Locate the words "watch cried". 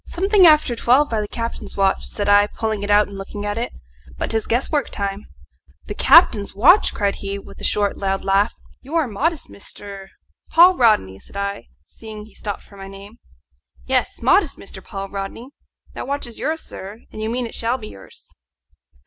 6.55-7.17